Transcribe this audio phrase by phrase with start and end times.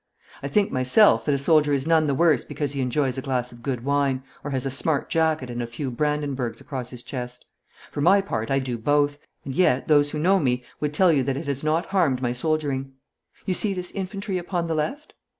[0.41, 3.51] I think myself that a soldier is none the worse because he enjoys a glass
[3.51, 7.45] of good wine, or has a smart jacket and a few Brandenburgs across his chest.
[7.91, 11.21] For my part I do both, and yet those who know me would tell you
[11.25, 12.93] that it has not harmed my soldiering.
[13.45, 15.13] You see this infantry upon the left?'